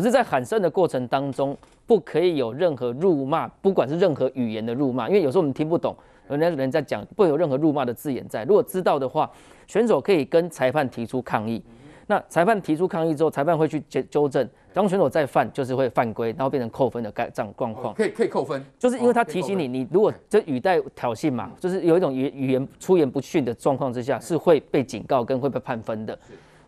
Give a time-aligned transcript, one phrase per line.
[0.00, 1.54] 可是，在喊声的过程当中，
[1.86, 5.94] 不可以有任何辱骂，不管是任何语言的辱骂，因为有时候我们听不懂，
[6.30, 8.42] 有人人在讲，不有任何辱骂的字眼在。
[8.44, 9.30] 如果知道的话，
[9.66, 11.62] 选手可以跟裁判提出抗议。
[12.08, 14.48] 那裁判提出抗议之后，裁判会去纠纠正。
[14.72, 17.92] 当选手再犯，就是会犯规，然后变成扣分的概状状况。
[17.92, 26.18] 可以可以扣分，就是因为他提醒你，你如果这语带挑衅嘛，就是有一种语语言出言不逊的状况之下，是会被警告跟会被判分的。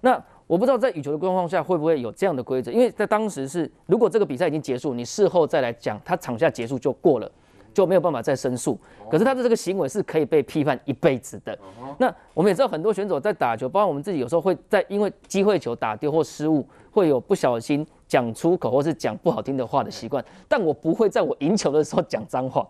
[0.02, 7.30] 那我不知道在羽球的状况下会不会有这样的规则，因为在当时是，如果这个比赛已经结束，你事后再来讲，他场下结束就过了。
[7.74, 8.78] 就没有办法再申诉，
[9.10, 11.58] 可是他的这个行为是可以被批判一辈子的。
[11.96, 20.22] 那我们也知道很多选手在打球，包括我们自己有时候会在因为机会球打丢或失误，会有不小心讲出口或是讲不好听的话的习惯。
[20.46, 22.62] 但我不会在我赢球的时候讲脏话，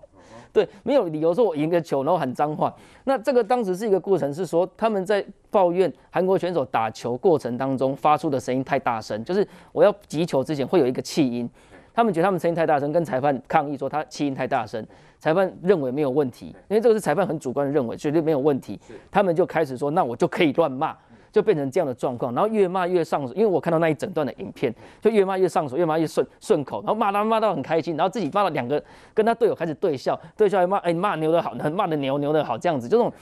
[0.53, 2.75] 对，没有理由说我赢个球然后喊脏话。
[3.05, 11.49] 那这个当时是一个过程，是说他们在抱怨韩国选手打球过程当中发出的声音太大声，就是我要击球之前会有一个气音。
[11.95, 14.85] 他们觉得他们声音太大声，跟裁判抗议说他气音太大声。
[15.19, 18.81] 裁判认为没有问题，因为这个是裁判很主观的认为，绝对没有问题。
[19.09, 20.97] 他们就开始说，那我就可以乱骂，
[21.33, 22.33] 就变成这样的状况。
[22.35, 28.81] 然后越骂越上手，因为我看到那一整段的影片，就越骂越上手，越骂越顺顺口，然后骂他骂到很开心，然后自己骂了两个，
[29.13, 33.13] 跟他队友开始对笑，对笑还骂，哎，骂牛的好，骂的牛牛的好，这样子，就这种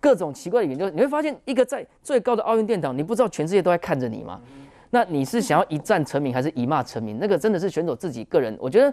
[0.00, 4.40] 各种奇怪的语言，就你会发现，一个在最高的奥运殿堂，你不知道全世界都在看着你吗？
[4.90, 7.18] 那你是想要一战成名，还是一骂成名？
[7.20, 8.56] 那个真的是选手自己个人。
[8.58, 8.92] 我觉得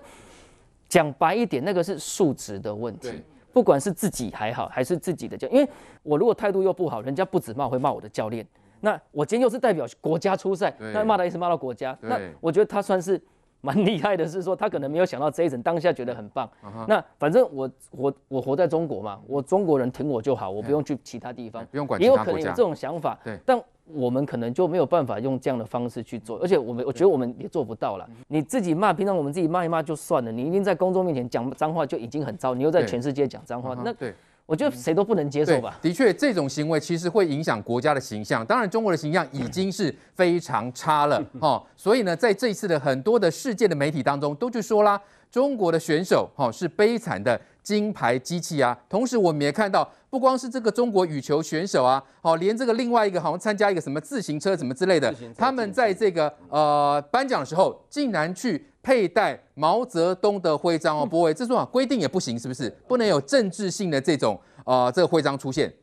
[0.87, 3.09] 讲白一点，那个是素质的问题。
[3.51, 5.67] 不管是自己还好，还是自己的教，因为
[6.03, 8.45] 我如果态度又不好，人家不止骂，会骂我的教练。
[8.81, 11.97] 那我今天又是代表国家出赛，那骂他一直骂到国家。
[12.01, 13.21] 那我觉得他算是。
[13.59, 16.47] 蛮厉害的，是说他可能没有想到这一层，当下觉得很棒。
[16.63, 16.85] Uh huh.
[16.87, 21.99] 那反正我我我活在中国嘛，我中国人挺我就好，我不用去其他地方，不用管。
[21.99, 23.37] 也有可能有这种想法，对。
[23.47, 28.07] 但我们可能就没有办法用这样的方式去做，而且我们我觉得我们也做不到了。
[28.27, 34.13] 你自己骂，平常我们自己骂一骂就算了，你一定在公众面前讲脏话就已经很糟，你又在全世界讲脏话，那对。
[34.47, 35.77] 我觉得谁都不能接受吧。
[35.81, 38.45] 的确，这种行为其实会影响国家的形象。
[38.45, 41.61] 当然，中国的形象已经是非常差了 哈。
[41.75, 44.99] 所以呢，在这一次的很多的世界的媒体当中，都去说啦，
[45.29, 48.77] 中国的选手哈是悲惨的金牌机器啊。
[48.87, 58.65] 同时，我们也看到，不光是这个中国羽球选手啊，好，连这个另外一个好像参加一个什么自行车什么之类的，他们在这个呃颁奖的时候，竟然去。
[58.87, 62.69] 佩戴毛泽东的徽章哦，不会，这种规定也不行，是不是？
[62.87, 65.73] 不能有政治性的这种呃这个徽章出现。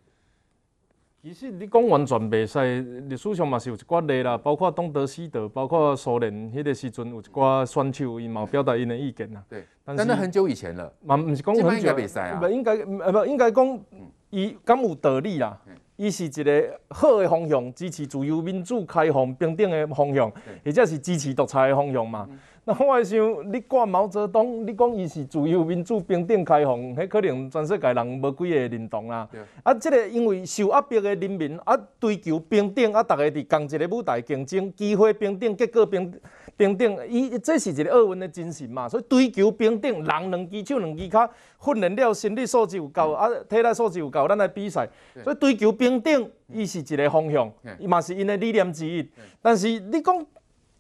[1.22, 9.44] 其实你讲完全袂使，历史上嘛是有一寡例啦，包括东德、西德，包括苏联迄个时阵有一寡选手，伊嘛表达因的意见啦。
[9.50, 13.80] 对，但是那很久以前了，嘛唔是讲很久，袂使啊，不应该呃不应该讲，
[14.30, 15.60] 伊敢有道理啦。
[15.96, 20.28] 伊是一个好的方向，支持自由民主、开放、平等的方向，
[20.64, 22.28] 或者是支持独裁的方向嘛。
[22.66, 29.28] 那我来想，你挂毛泽东，你讲伊是自由民主、平等、开放，迄可能全世界人无几个认同啦。
[29.30, 36.10] 对啊，这个因为受压迫的人民啊，追求平等啊，逐个伫共一个舞台竞争，机会平等，结果平
[36.56, 38.88] 平等，伊这是一个奥运的精神嘛。
[38.88, 41.30] 所以追求平等，人两只手两只脚，
[41.62, 44.88] 训练了心理素质有够，啊，体力素质有够，咱来比赛。
[45.22, 49.06] 所以追求平等，伊是一个方向，伊嘛是因的理念之一。
[49.42, 50.26] 但是你讲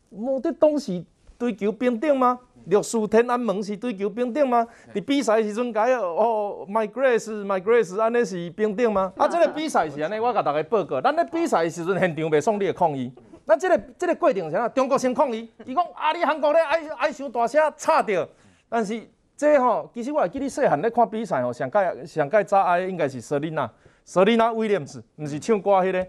[0.08, 1.04] 毛泽东是？
[1.38, 2.38] 追求平等吗？
[2.66, 4.66] 六四天安门是追求平等吗？
[4.94, 9.12] 伫比赛时阵该哦，My Grace，My Grace，安尼是平等吗？
[9.18, 13.12] 啊，这个比赛是安尼，我甲大家报告，咱咧比赛时阵现场袂爽你的抗议。
[13.46, 14.66] 咱这个这个过程是啥？
[14.70, 18.26] 中国先抗议，伊讲啊，你韩国咧爱爱伤大声吵着。
[18.70, 18.98] 但是
[19.36, 23.38] 这吼，其实我会记你细汉咧看比赛吼，上届上届早爱应该是瑟
[24.04, 24.14] 琳娜。
[24.14, 26.00] 瑟琳娜威廉斯，毋是唱歌迄个，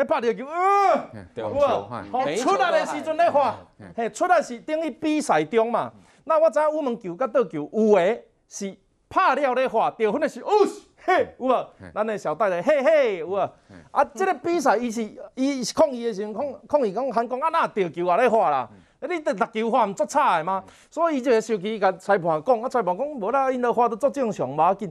[0.00, 2.36] 一拍着球，呃，有无？
[2.36, 3.56] 出来的时阵咧画，
[3.96, 5.92] 嘿，出来是等于比赛中嘛。
[6.24, 8.76] 那我知影羽毛球甲倒球，有诶是
[9.08, 10.50] 拍了咧画，得分的是哦，
[11.04, 11.66] 嘿，有无？
[11.94, 13.36] 咱的小戴的嘿嘿，有无？
[13.92, 18.68] 啊，这个比赛伊是伊是抗议的时阵，抗抗议讲韩国啊，哪得球啊咧画啦？
[19.00, 20.64] 你得六球滑毋足差的吗？
[20.90, 24.90] 所以伊就会生气，甲裁判讲，啊，裁判讲无啦，因的画都足正常，无要紧。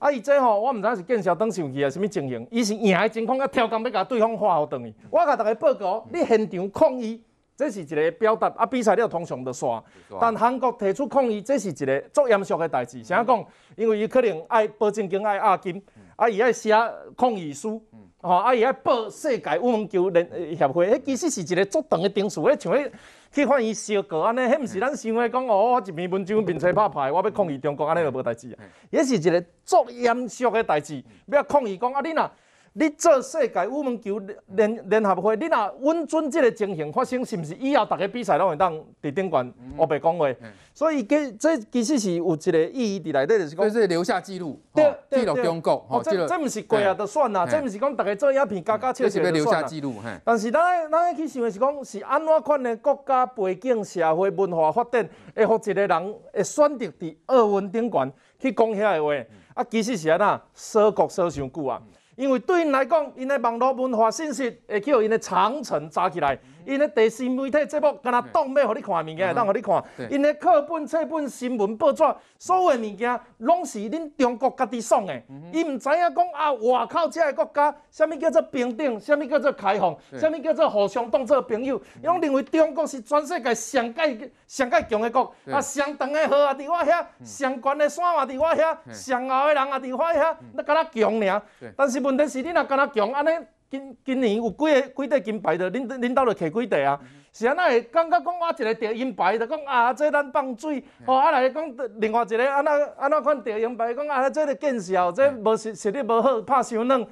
[0.00, 0.10] 啊！
[0.10, 2.46] 伊这吼，我毋知影是见晓当生气啊，啥物情形？
[2.50, 4.94] 伊是赢的情况，啊，超工要甲对方发互转去。
[5.10, 7.22] 我甲大家报告，你现场抗议，
[7.54, 8.48] 这是一个表达。
[8.56, 9.82] 啊，比赛了通常就煞。
[10.18, 13.04] 但韩国提出抗议，这是一个足严肃的代志。
[13.04, 13.44] 啥讲？
[13.76, 15.80] 因为伊可能爱保证金爱押金，
[16.20, 16.70] 啊，伊爱写
[17.16, 17.82] 抗议书，
[18.20, 20.86] 吼，啊，伊爱报世界羽毛球联协会。
[20.90, 22.90] 迄其实是一个足长的程序，迄像迄。
[23.32, 28.58] 去换伊小个安尼，迄毋是咱想的讲哦，我一篇文章 面吹拍牌，我要抗议中国安尼就无代志啊。
[28.90, 32.30] 迄是一个足严肃的代志，要抗议讲啊，你若
[32.72, 34.20] 你做世界羽毛球
[34.54, 38.72] 联联合会，你若稳准即个情形发生，是毋是以后逐个比赛拢会当
[39.02, 40.28] 伫顶悬黑白讲话？
[40.40, 45.84] 嗯、所以这这其实是有一个意义伫内底，就是讲，这是留下记录，对记录中国。
[45.90, 50.20] 哦，这这毋是过啊，就算啦，这毋是讲逐个做影片，加加笑笑就算啦。
[50.24, 59.26] 但是咱爱咱爱去想的是讲，是安怎款的国家背景、社会文化发展，会互一个人会选择伫奥运顶悬去讲遐个话？
[59.54, 61.82] 啊，其实是安怎锁国锁伤久啊。
[62.20, 66.38] 因为对因来讲，因的网络文化信息会去互因的长城扎起来。
[66.66, 69.82] 因的电视媒体节目，敢若当要互你看物件，当互你看。
[70.10, 72.04] 因的课本、册本、新闻报纸，
[72.38, 75.22] 所有的物件，拢是恁中国家己爽的。
[75.50, 81.80] 伊毋知影讲啊，外口遮个国家，啥物叫做平等，啥物叫做开放，啥物叫做互相当做朋友。
[82.02, 91.42] 伊拢认为中国是全世界上界上界强的国，啊，上长的河也伫我遐，上悬的山也伫我遐，上后的人也伫我遐，那敢若强尔。
[91.74, 93.30] 但是问题是，你若敢若强安尼。
[93.70, 96.98] 今今年有几个几块金牌的，恁恁兜着摕几块啊？
[97.32, 101.64] 是安那会感觉讲我一个得银牌，就讲啊，这咱放水，吼啊来讲
[102.00, 107.06] 另外一个安那安那款得银牌，讲啊，这个见笑，这无实实力无好，拍伤软。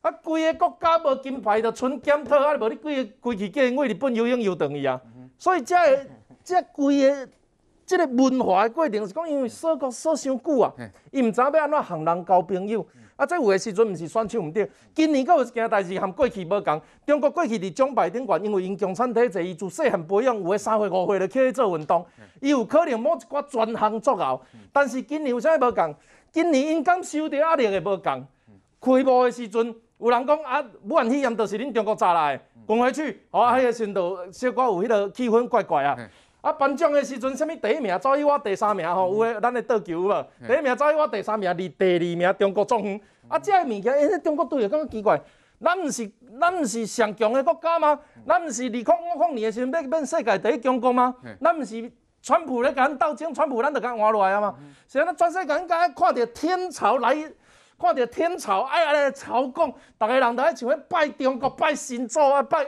[0.00, 5.00] 啊，规个国家无金牌，着纯检讨啊，无你规个规矩为日本游泳游转去啊。
[5.38, 6.06] 所以这个
[6.42, 7.28] 这规个
[7.84, 10.74] 即个文化的过程是讲，因为锁国锁伤久啊，
[11.12, 12.84] 伊毋知要安怎行人交朋友。
[13.16, 13.24] 啊！
[13.24, 16.80] 这有诶时阵毋是选手毋对，今年阁有一件代志，含过去无共。
[17.06, 22.04] 中国过去伫奖牌顶悬，因为因共产体制，伊自细汉培养，有诶三岁五岁就起去做运动，
[22.40, 24.40] 伊有可能某一寡专项作熬。
[24.72, 25.94] 但是今年有啥物无共？
[26.30, 28.26] 今年因感受着压力诶无共。
[28.78, 33.94] 开幕诶时阵，有人讲啊，武汉肺炎就是恁中国炸来，滚回去，哦，迄个时阵
[34.30, 35.96] 小可有迄个气氛怪怪啊。
[36.40, 36.52] 啊！
[36.52, 40.26] 颁奖的时阵，啥物第一名走去我第三名吼，有诶，咱诶倒球有无？
[40.46, 43.00] 第一名走去我第三名，离第二名中国状元。
[43.28, 45.20] 啊，这个物件，因为中国队也感觉奇怪，
[45.60, 46.08] 咱毋是
[46.40, 47.98] 咱毋是上强的国家吗？
[48.26, 51.12] 咱毋是二零五五年的时阵要变世界第一强国吗？
[51.42, 51.90] 咱毋是
[52.22, 54.54] 川普咧甲咱斗争，川普咱就甲换落来啊嘛。
[54.86, 57.16] 是安尼，全世界应该看着天朝来，
[57.76, 62.64] 看着天朝哎呀来朝贡，逐个人都爱像咧拜中国、拜神祖啊，拜。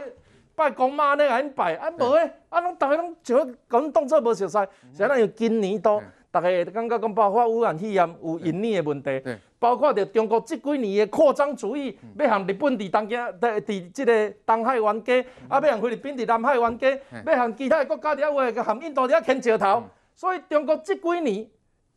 [0.59, 1.25] 拜公妈呢？
[1.31, 1.89] 安拜啊？
[1.97, 4.59] 无诶，啊，拢逐个拢像讲讲当做无熟悉。
[4.93, 6.03] 是安尼，今年都
[6.33, 9.23] 逐个感觉讲，包括污染肺炎有印尼诶问题，
[9.61, 19.85] 包括着中国即几年诶扩张主义，要向日本伫东京、伫伫即个东海湾街，啊，要向菲律宾伫南海湾街，要向其他诶国家伫遐话，向印度伫遐牵石头。
[20.17, 21.47] 所以中国即几年。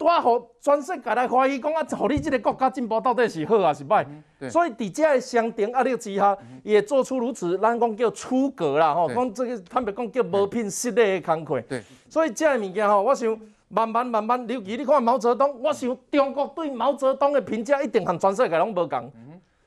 [0.05, 4.05] 带互全世界来怀疑，讲啊，互你即个国家进步到底是好还是歹？
[4.39, 11.61] 嗯、所以伫遮个双重压力之下，伊会做出如此，咱讲叫出格啦，吼，讲这个坦白讲叫无品失礼的工课。
[12.09, 19.11] 所以遮个物件吼，我想慢慢慢慢，尤其你看毛泽东，我想中国对毛泽东的评价一定和全世界拢无共。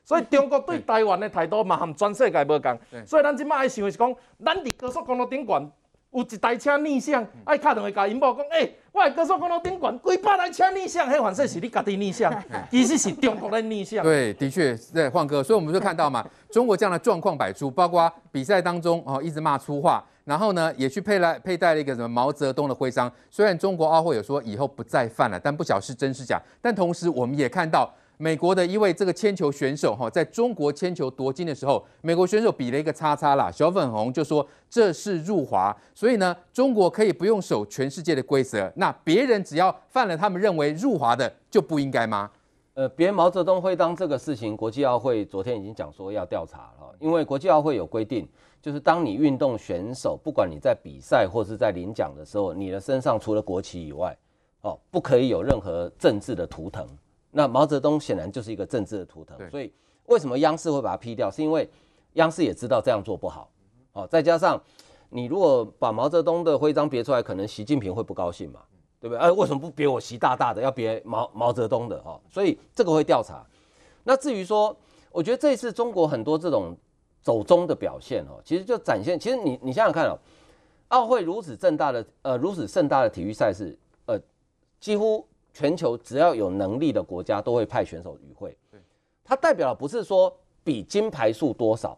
[0.03, 2.79] 所以中国对台湾的态度嘛，和全世界无共。
[3.05, 5.71] 所以咱即摆爱想的是讲，咱伫高速公路顶悬。
[6.15, 12.33] 有一台车逆向，爱敲电话甲因某讲，诶、欸，我喺高速公路顶悬，几百台车逆向，迄反正是你家己逆向，
[12.71, 14.01] 其实是中国的逆向。
[14.01, 23.11] 对，的确，对，晃哥，所以我们就看到嘛， 中国这样的状况百出，包括比赛当中哦，一直骂粗话，然后呢，也去佩戴佩戴了一个什么毛泽东的徽章。
[23.29, 26.41] 虽然中国奥会有说以后不再犯了，但不晓得是真是假。
[26.61, 27.93] 但同时，我们也看到。
[28.17, 42.31] 美国的一位这个铅球选手哈，在中国铅球夺金的时候，美国选手比了一个叉叉啦，小粉红就说这是入华，所以呢，中国可以不用守全世界的规则，那别人只要犯了他们认为入华的就不应该吗？
[42.75, 48.27] 呃，别毛泽东会当这个事情，国际奥会昨天已经讲说要调查了，因为国际奥会有规定，
[48.61, 54.17] 就是当你运动选手，不管你在比赛或是在领奖的时候，你的身上除了国旗以外，
[54.61, 56.85] 哦，不可以有任何政治的图腾。
[57.37, 59.69] 那毛泽东显然就是一个政治的图腾，所以
[60.05, 61.29] 为什么央视会把它批掉？
[61.29, 61.69] 是因为
[62.13, 63.51] 央视也知道这样做不好，
[63.91, 64.57] 哦，再加上
[65.09, 68.61] 你如果把毛泽东的徽章别出来，可能习近平会不高兴嘛，
[69.01, 69.19] 对不对？
[69.19, 72.01] 哎，为什么不别我习大大的，要别毛毛泽东的？
[72.01, 73.45] 哈，所以这个会调查。
[74.05, 74.73] 那至于说，
[75.11, 76.73] 我觉得这一次中国很多这种
[77.21, 80.17] 走中的表现，哦，其实就展现，其实你你想想看哦，
[80.87, 84.17] 奥会如此盛大的呃如此盛大的体育赛事，呃，
[84.79, 85.27] 几乎。
[85.55, 88.57] 全球只要有能力的国家都会派选手与会，
[89.23, 90.31] 它代表的不是说
[90.65, 91.97] 比金牌数多少，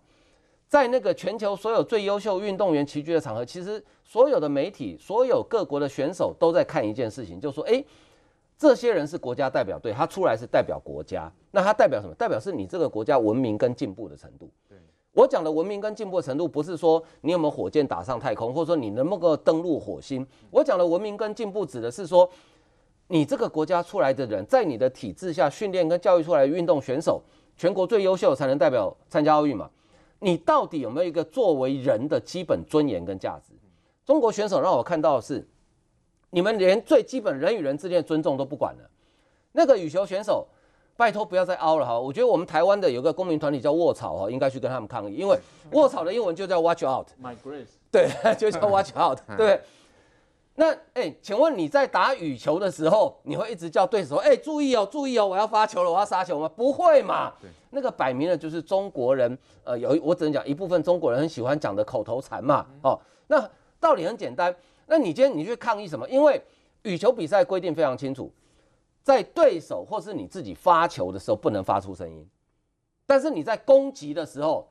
[0.67, 7.83] 在那个全球所有最优秀运动员齐聚的场合，其实所有的媒体、所有各国的选手都在看一件事情，就是说，诶，
[8.59, 12.13] 这些人是国家代表队，他出来是代表国家，那他代表什么？
[12.13, 14.47] 代表是你这个国家文明跟进步的程度。
[15.13, 20.23] 我讲的文明跟进步的程度，不是说你有没有火箭打上太空，或者说你能不能够登陆火星。
[20.51, 22.29] 我讲的文明跟进步，指的是说。
[23.07, 27.21] 你这个国家出来的人，在你的体制下训练跟教育出来的运动选手，
[27.57, 29.69] 全国最优秀才能代表参加奥运嘛？
[30.19, 33.53] 你到底有没有一个作为人的基本尊严跟价值？
[34.05, 35.47] 中国选手让我看到的是，
[36.31, 38.89] 你们连最基本人与人之间的尊重都不管了。
[39.53, 40.47] 那个羽球选手，
[40.95, 41.99] 拜托不要再凹了哈！
[41.99, 45.37] 我觉得我们台湾的有个公民团体叫卧草哈，应该去跟他们抗议，因为
[45.71, 49.61] 卧草的英文就叫 Watch Out，My Grace，对， 就叫 Watch Out， 对。
[50.59, 56.49] 那哎、欸，请问你在打羽球的时候，你会一直叫对手哎、欸、注意哦，注意哦，我要发球了，我要杀球吗？
[56.49, 57.31] 不会嘛？
[57.39, 62.65] 对，那个摆明了就是中国人，呃，有我只能讲一部分中国人很喜欢讲的口头禅嘛。
[62.81, 63.47] 哦，那
[63.79, 64.53] 道理很简单。
[64.87, 66.09] 那你今天你去抗议什么？
[66.09, 66.41] 因为
[66.81, 68.33] 羽球比赛规定非常清楚，
[69.03, 72.27] 在对手或是你自己发球的时候不能发出声音，
[73.05, 74.67] 但是你在攻击的时候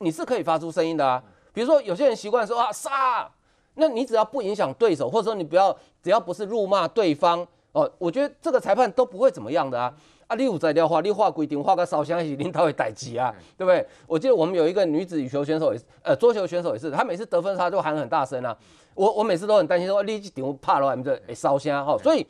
[0.00, 1.24] 你是可以发出声音的啊。
[1.54, 3.32] 比如说有些人习惯说啊杀。
[3.80, 9.92] 那你只要不影响对手，或者说你不要，只要不是辱骂对方哦，我觉得这个裁判都不会怎么样的啊。
[10.26, 13.84] 啊，你有在的话，你画规定画个烧香，一起领导会逮鸡啊，对不对？
[14.06, 18.56] 我记得我们有一个女子羽球选手也是，呃，桌球选手也是，她每次得分她就喊很大声啊。
[18.94, 21.96] 我我每次都很担心说，你顶怕了，我们这烧香哈。
[21.98, 22.24] 所以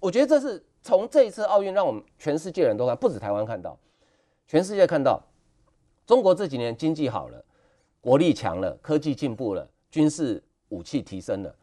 [0.00, 3.78] 我觉得这是从这一次奥运，让我们全世界人都看，不止台湾看到，
[4.48, 5.22] 全世界看到，
[6.04, 7.42] 中国这几年经济好了，
[8.02, 10.42] 国力强了，科技进步了，军事。
[10.68, 11.54] 武器提升了，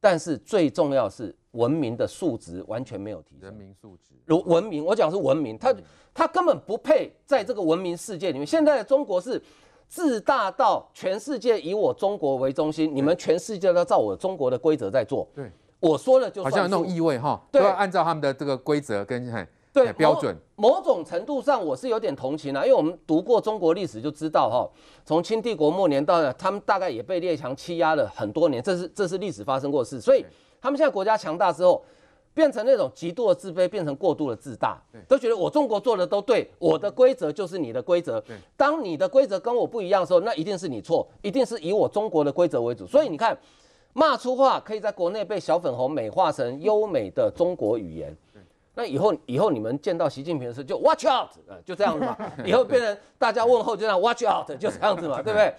[0.00, 3.48] 但是最重要是文明的素质完全没有提升。
[3.48, 5.74] 人民素质，如文明，我讲是文明，他
[6.14, 8.46] 他根本不配在这个文明世界里面。
[8.46, 9.42] 现在的中国是
[9.86, 15.28] 自大到全世界以我中国为中心，你们全世界都照我中国的规则在做。
[15.34, 15.50] 对，
[15.80, 19.48] 我说了就好像有那种意味哈，都要按照他们的这个规则跟。
[19.72, 20.36] 对标准。
[20.56, 24.68] 某，某种程度上，我是有点同情啊，因为我们读过中国历史就知道哈，
[25.04, 30.24] 从清帝国末年到他们大概也被列强欺压了很多年，这是这是历史发生过的事，所以
[30.60, 31.82] 他们现在国家强大之后，
[32.34, 38.22] 变成那种极度的自卑，变成过度的自大，都觉得我中国做的都对，我的规则就是你的规则，
[38.56, 43.36] 当你的规则跟我不一样的时候，那一定是你错，一定是以我中国的规则为主，所以你看，
[43.92, 48.16] 骂粗话可以在国内被小粉红美化成优美的中国语言。
[48.78, 52.16] 那以后，以后你们见到习近平的时候就 watch out，呃，就这样子嘛。
[52.46, 55.52] 以后变成大家问候就这样 watch out，就这样子嘛，对不对？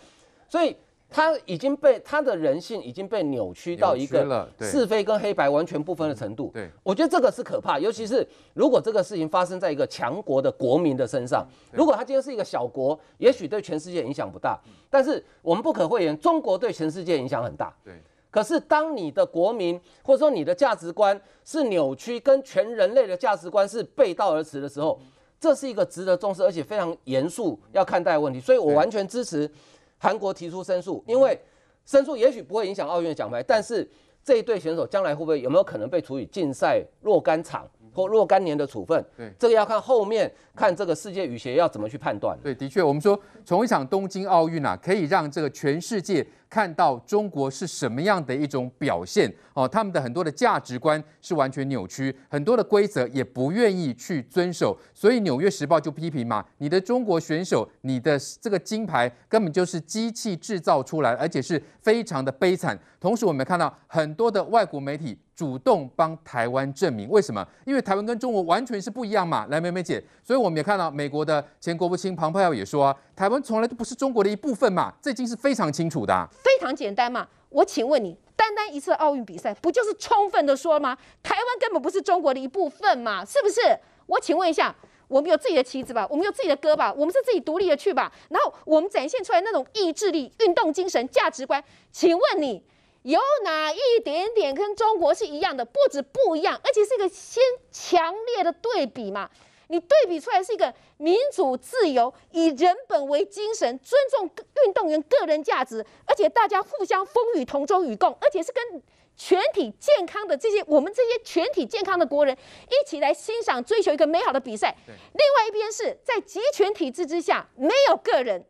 [0.48, 0.74] 所以
[1.10, 6.50] 他已经被他的人性已经被扭曲到一个是非跟黑白完全不分的程度。
[6.54, 14.58] 对，我觉得这个是可怕，尤其是如果这个事情发生在一个强国的国民的身上，如果他今天是一个小国，也许对全世界影响不大，
[14.90, 17.76] 但是我们不可讳言，中国对全世界影响很大。
[17.84, 18.02] 对。
[18.32, 25.00] 可是，当你的国民或者说你的价值观是扭曲，跟全人类的价值观是背道而驰的时候，
[25.40, 28.40] 这是一个值得重视而且非常严肃要看待的问题。
[28.40, 29.50] 所以我完全支持
[29.98, 31.40] 韩国提出申诉，因为
[31.86, 33.90] 申诉也许不会影响奥运的奖牌，但是
[34.24, 37.68] 这一对选手将来会不会有没有可能被处以禁赛若干场？
[37.92, 42.38] 或若干年的处分，对，这个要看后面看这个世界羽协要怎么去判断。
[42.42, 62.78] 对，的确，我们说从一场东京奥运啊，可以让这个全世界看到中国是什么样的一种表现哦，他们的很多的价值观是完全扭曲，很多的规则也不愿意去遵守，所以《纽约时报》就批评嘛，你的中国选手，你的这个金牌根本就是机器制造出来，而且是非常的悲惨。
[63.00, 65.18] 同时，我们看到很多的外国媒体。
[65.40, 67.48] 主动帮台湾证明，为什么？
[67.64, 69.48] 因为台湾跟中国完全是不一样嘛。
[69.50, 76.28] 来，美美姐，所以我们也看到美国的前国务卿庞佩奥也说啊，台湾从来都不是中国的一部分嘛，这已经是非常清楚的。
[76.44, 80.98] 非常简单嘛，我请问你，单单一次奥运比赛，不就是充分的说吗？
[81.24, 83.62] 台湾根本不是中国的一部分嘛，是不是？
[84.08, 84.76] 我请问一下，
[85.08, 92.62] 我们有自己的旗子吧，我们有自己的歌吧，我们是自己独立的去吧，然后我们展现出来那种意志力、运动精神、价值观，请问你？
[93.04, 95.64] 有哪一点点跟中国是一样的？
[95.64, 97.42] 不止不一样，而且是一个先
[97.72, 99.30] 强烈的对比嘛。
[99.68, 104.30] 你对比出来是一个民主自由、以人本为精神、尊重
[104.66, 108.82] 运动员个人价值，而且大家互相风雨同舟与共，而且是跟
[109.16, 112.36] 全体健康的这些我们这些全体健康的国人
[112.68, 114.76] 一起来欣赏、追求一个美好的比赛。
[114.88, 114.96] 另
[115.38, 118.44] 外一边是在集权体制之下，没有个人，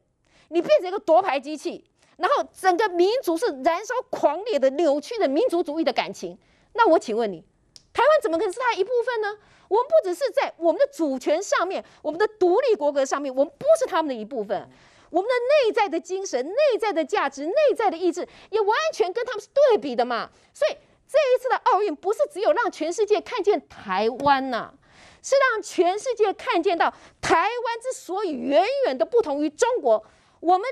[0.47, 1.83] 你变成一个夺牌机器。
[2.19, 6.38] 然后整个民族是燃烧狂烈的、扭曲的民族主义的感情。
[6.73, 7.41] 那我请问你，
[7.93, 9.38] 台湾怎么可能是它一部分呢？
[9.69, 14.69] 我们不只是在我们的主权上面、我们的独立国格上面，我们不是他们的一部分。
[15.09, 15.33] 我们的
[15.67, 20.29] 内在的精神、内在的价值、内在的意志，也完全跟他们是对比的嘛。
[20.53, 20.71] 所以
[21.07, 24.73] 这一次的奥运，不是只有让全世界看见台湾呐，
[25.23, 30.05] 是让全世界看见到台湾之所以远远的不同于中国，
[30.41, 30.67] 我们。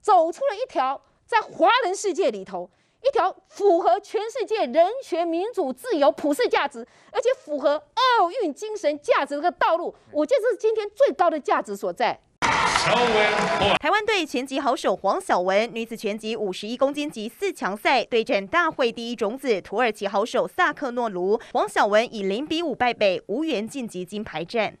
[0.00, 2.70] 走出了一条在华人世界里头
[3.02, 7.82] 一条符合全世界人权、民主、自由、普世价值，而且符合
[8.18, 12.20] 奥运精神价值的个道路，我觉得这是今天最高的价值所在。
[13.78, 24.76] 台湾队拳击好手黄晓雯女子拳击五十一公斤级四强赛对战大会第一种子土耳其好手萨克诺卢，黄晓雯以零比五败北，无缘晋级金牌战。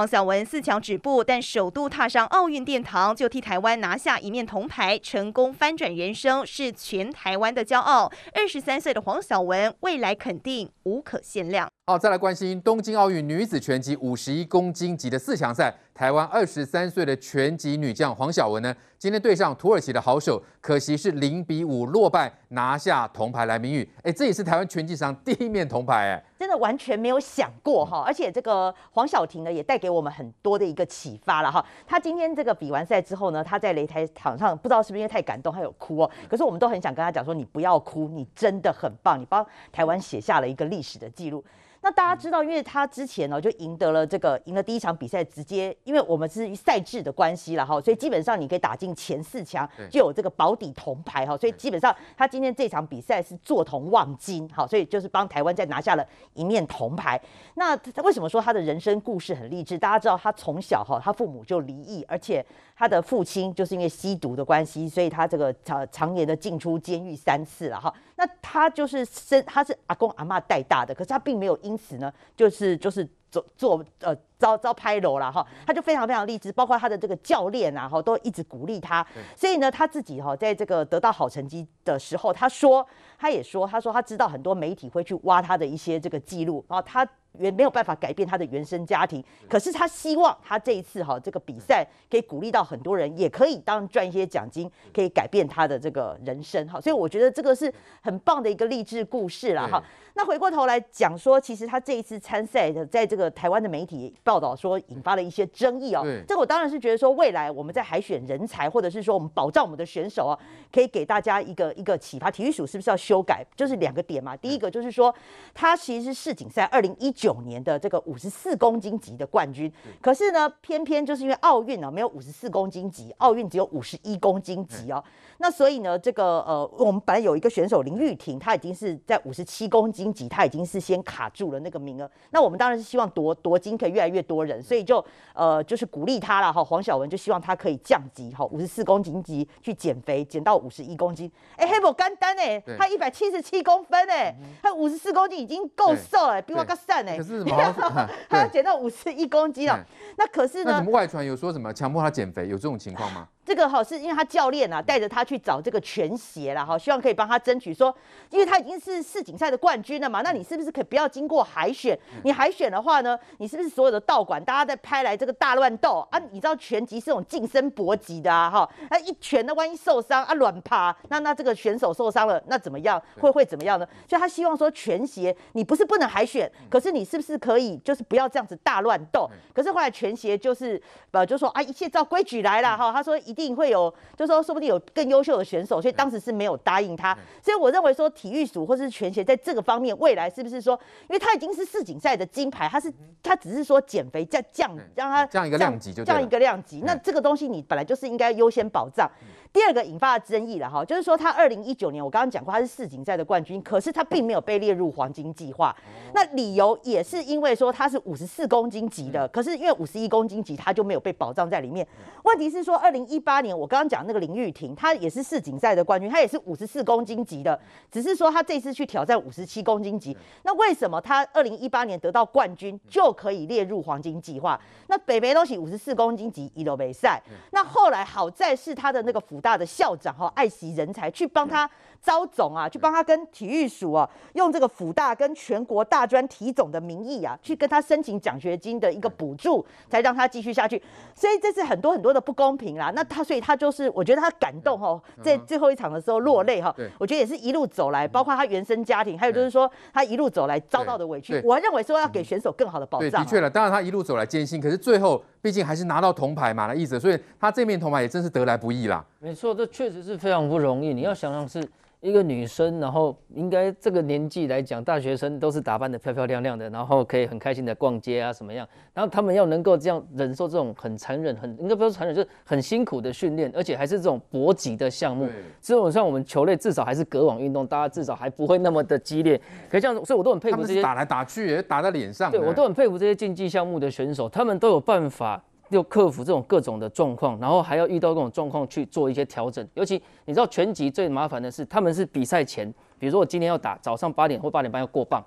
[0.00, 8.10] 黄晓雯四强止步，但首度踏上奥运殿堂，就替台湾拿下一面铜牌，成功翻转人生，是全台湾的骄傲。
[8.32, 11.68] 二十三岁的黄晓雯，未来肯定无可限量。
[11.90, 23.90] 好，再来关心东京奥运女子拳击五十一公斤级的四强赛，台湾二十三岁的拳击女将黄晓雯呢，今天对上土耳其的好手，可惜是零比五落败，拿下铜牌来名誉。
[24.04, 31.66] 哎，这也是台湾拳击上第一面铜牌，哎，真的完全没有想过哈，而且这个黄晓婷呢，也带给我们很多的一个启发了哈。
[31.88, 36.10] 她今天这个比完赛之后呢，她在擂台场上不知道是不是因为太感动，她有哭哦。
[36.28, 41.44] 可是我们都很想跟她讲说，你不要哭，你真的很棒，你帮台湾写下了一个历史的记录。
[41.82, 57.18] 那大家知道，因为他之前呢就赢得了这个赢了第一场比赛，直接因为我们是赛制的关系了哈，所以基本上你可以打进前四强就有这个保底铜牌哈，所以基本上他今天这场比赛是坐铜望金哈，所以就是帮台湾再拿下了一面铜牌。
[57.54, 59.78] 那他为什么说他的人生故事很励志？
[59.78, 62.44] 大家知道他从小哈，他父母就离异，而且
[62.76, 67.92] 他的父亲就是因为吸毒的关系，所以他这个常常年的进出监狱三次了哈。
[68.20, 79.06] 那他就是生他是阿公阿嬷带大的，可是他并没有因此呢，就是就是做做呃招招拍楼了哈，他就非常非常励志，包括他的这个教练啊哈，都一直鼓励他，
[79.36, 82.86] 所以呢他自己哈在这个得到好成绩的时候，他说
[83.18, 87.06] 他也说他说他知道很多媒体会去挖他的一些这个记录，然后他。
[87.38, 96.80] 原没有办法改变他的原生家庭，可是他希望他这一次哈这个比赛可以鼓励到很多人，也可以当赚一些奖金，可以改变他的这个人生哈。
[96.80, 97.72] 所以我觉得这个是
[98.02, 99.80] 很棒的一个励志故事了哈。
[100.14, 106.02] 那回过头来讲说，其实他这一次参赛的，在这个台湾的媒体报道说，引发了一些争议哦。
[106.28, 110.38] 这个我当然是觉得说，未来我们在海选人才，或者是说我们保障我们的选手啊，
[110.72, 112.30] 可以给大家一个一个启发。
[112.30, 113.44] 体育署是不是要修改？
[113.56, 114.36] 就是两个点嘛。
[114.36, 115.12] 第一个就是说，
[115.52, 125.02] 他其实是世锦赛二零一九年的这个五十四公斤级的冠军，可是呢，偏偏就是因为奥运啊没有五十四公斤级，奥运只有五十一公斤级哦。
[125.38, 132.10] 那所以呢，这个呃，我们本来有一个选手林玉婷，她已经是在五十七公斤级，她已经是先卡住了那个名额。
[132.30, 136.64] 那我们当然是希望夺夺金可以越来越多人，所以就呃就是鼓励他了哈。
[136.64, 141.30] 黄晓雯就希望他可以降级哈，五十四公斤级去减肥，减到五十一公斤。
[141.56, 147.16] 哎、欸，黑不干单哎，他一百七十七公分哎，他五十四公斤已经够瘦了，比我更瘦哎。
[147.16, 148.08] 可是什么？
[148.28, 149.78] 他 要减到五十一公斤了。
[150.16, 150.72] 那可是呢？
[150.72, 152.48] 那怎么外传有说什么强迫他减肥？
[152.48, 153.28] 有这种情况吗？
[153.50, 157.92] 这个哈是因为他教练啊带着他去找这个拳协了哈，希望可以帮他争取说，
[158.28, 161.98] 因为他已经是世锦赛的冠军了嘛，那你是不是可以不要经过海选？
[162.22, 166.18] 你海选的话呢，你是不是所有的道馆大家在拍来这个大乱斗啊？
[166.30, 173.02] 你知道拳击是这种近身搏击的啊哈，那一拳呢，万一受伤啊软趴，那那这个选手受伤了，那怎么样？
[173.18, 173.88] 会会怎么样呢？
[174.08, 179.28] 所以他希望说拳协你不是不能海选，可是你是不是可以就是不要这样子大乱斗？
[179.52, 183.39] 可是后来拳协就是呃就说啊一切照规矩来了哈，他说一定。
[183.44, 187.16] 一定会有，就是说说不定有更优秀的选手，所以当时是没有答应他。
[187.42, 196.82] 所以我认为说，体育署或是拳协在这个方面，未来是不是说，因为他已经是世锦赛的金牌，他是他只是说减肥再降，让他降一个量级就降一个量级。
[196.84, 199.10] 那这个东西你本来就是应该优先保障。
[199.52, 205.74] 第二个引发的争议了哈，就是说他二零一九年我刚刚讲过他是世锦赛的冠军，可是他并没有被列入黄金计划。
[206.14, 211.84] 那理由也是因为说他是五十四公斤级的，可是因为五十一公斤级他就没有被保障在里面。
[212.22, 217.58] 问题是说二零一八年我刚刚讲那个林玉婷，她也是世锦赛的冠军，她也是五十四公斤级的，
[217.90, 220.16] 只是说她这次去挑战五十七公斤级。
[220.44, 224.58] 那为什么她二零一八年得到冠军就可以列入黄金计划？
[224.86, 227.22] 那北北东西五十四公斤级伊都没赛。
[227.52, 231.68] 那后来好在是他的那个辅大的校长哈爱惜人才去帮他
[232.02, 240.82] 招总啊，去帮他跟体育署啊，用这个辅大跟全国大专体总的名义啊，去跟他申请奖学金的一个补助，才让他继续下去。
[241.14, 242.90] 所以这是很多很多的不公平啦。
[242.94, 246.74] 那他所以他就是我觉得他感动哈，在最后一场的时候落泪哈。
[246.98, 253.10] 我觉得也是一路走来，包括他原生家庭，还有就是说他一路走来遭到的委屈，我认为说要给选手更好的保障。
[253.10, 259.04] 对，的确了，当然他一路走来艰辛，可是最后毕竟还是拿到铜牌嘛，那意思，所以他这面铜牌也真是得来不易啦。
[259.18, 260.94] 没错，这确实是非常不容易。
[260.94, 261.62] 你要想想是。
[262.00, 275.28] 一个女生，然后应该这个年纪来讲，大学生都是打扮的漂漂亮亮的，然后可以很开心的逛街啊什么样，然后他们要能够这样忍受这种很残忍、很应该不是残忍，就是很辛苦的训练，而且还是这种搏击的项目。
[275.60, 279.38] 这种像我们球类至少还是隔网运动，大家至少还不会那么的激烈。
[279.68, 282.30] 可以这样，所以我都很佩服这些打来打去，打在脸上。
[282.30, 285.42] 对，我都很佩服这些竞技项目的选手，他们都有办法。
[285.70, 289.66] 又克服这种各种的状况，然后还要遇到各种状况去做一些调整。
[289.74, 295.24] 尤其你知道拳击最麻烦的是，他们是比赛前，比如说我今天要打，早上八点或八点半要过磅，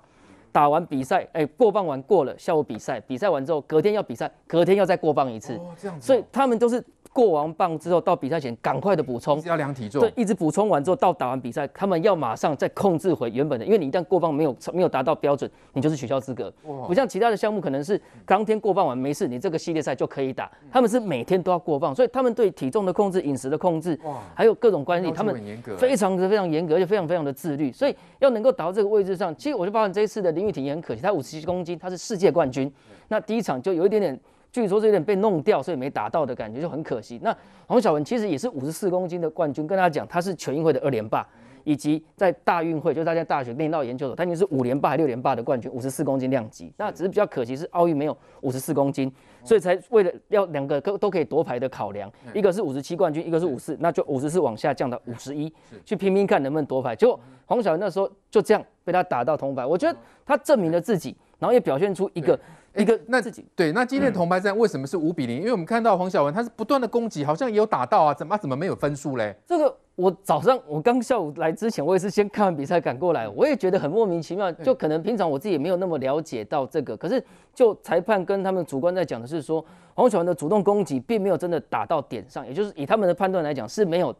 [0.52, 5.54] 打完比赛，哎，过磅完过了，下午比赛，比赛完之后隔天要比赛，隔天要再过磅一次。
[5.56, 6.06] 哦，这样子。
[6.06, 6.84] 所以他们都是。
[7.14, 16.52] 过完磅之后，到比赛前赶快的补充，要量体重，对，一直补充完之后，到打完比赛，他们要马上再控制回原本的，因为你一旦过磅没有没有达到标准，你就是取消资格。
[16.88, 20.50] 不像其他的项目，可能是当天过磅完没事，你这个系列赛就可以打。
[20.72, 23.96] 他们是每天都要过磅，所以他们对体重的控制、饮食的控制，
[24.34, 25.32] 还有各种管理，他们
[25.78, 27.70] 非常的非常严格，而且非常非常的自律。
[27.70, 32.68] 所以要能够达到这个位置上，其实我就发现这一次的林玉婷也很可惜，她五十七公斤，她是世界冠军，
[33.06, 34.18] 那第一场就有一点点。
[34.54, 37.18] 据说是有点被弄掉，所以没打到的感觉就很可惜。
[37.20, 37.36] 那
[37.66, 41.26] 黄晓雯其实也是五十四公斤的冠军，跟大家讲他是全运会的二连霸，
[41.64, 46.72] 以及在大运会，就是大家大学内道研究所，他已经是五连霸还六连霸的冠军，五十四公斤量级。
[46.76, 49.12] 那只是比较可惜是奥运没有五十四公斤，
[49.42, 55.52] 所以才为了要两个都都可以夺牌的考量，一个是五十七冠军，一个是五四，那就五十四往下降到五十一，
[55.84, 56.94] 去拼拼看能不能夺牌。
[56.94, 62.38] 结果黄晓雯那时候就这样被他打到铜牌，我觉得他证明了自己，然后也表现出一个。
[62.76, 65.38] 一个那自己对，那今天的铜牌战为什么是五比零？
[65.38, 69.36] 因为我们看到黄晓雯他是不断的攻击，好像也有打到啊，怎么怎么没有分数嘞？
[69.46, 77.22] 这个我早上我刚下午来之前，我也是先看完比赛赶过来，我也觉得很莫名其妙，就可能平常我自己也没有那么了解到这个，可是
[77.54, 84.12] 就裁判跟他们主观在讲的是说，黄晓雯的主动攻击并没有真的打到点上，也就是以他们的判断来讲是没有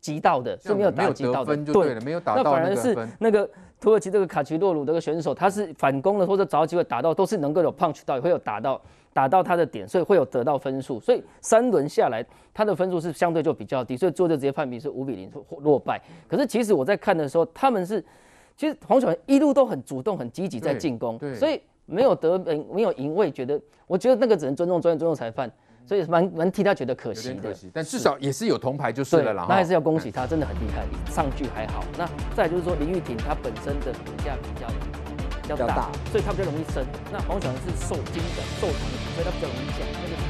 [0.00, 3.48] 击到的，是没有打击到的，对了，没有打到那反而是那个。
[3.80, 8.80] 土耳其这个卡奇洛鲁这个选手，他是反攻的或者找到机会打到，都是能够有 punch 到，也会有打到
[9.12, 10.98] 打到他的点，所以会有得到分数。
[10.98, 16.00] 所以三轮下来，他的分数是相对就比较低，所以最后就直接判比是五比零落败。
[16.26, 18.02] 可是其实我在看的时候，他们是
[18.56, 22.38] 其实黄晓明一路都很主动、很积极在进攻，所以没有得
[22.72, 25.50] 没有赢，我也觉得，我觉得那个只能尊重专业、尊重裁判。
[25.86, 29.46] 所以蛮蛮替他觉得可惜的，可惜，但至少也是有铜牌就是了啦。
[29.48, 31.84] 那还是要恭喜他，真的很厉害，上去还好。
[31.96, 34.66] 那再就是说林玉婷她本身的骨架比较
[35.42, 36.84] 比较大，所以她比较容易升。
[37.12, 39.86] 那黄筱雯是受精的、瘦长的，所以她比较容易降。
[40.02, 40.25] 那个